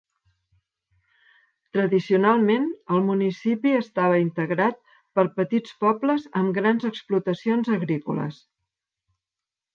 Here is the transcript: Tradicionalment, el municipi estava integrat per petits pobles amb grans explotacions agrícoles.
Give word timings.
Tradicionalment, 1.75 2.65
el 2.95 3.03
municipi 3.09 3.75
estava 3.81 4.17
integrat 4.23 4.81
per 5.19 5.27
petits 5.37 5.77
pobles 5.85 6.27
amb 6.43 6.59
grans 6.61 6.91
explotacions 6.93 7.73
agrícoles. 7.79 8.43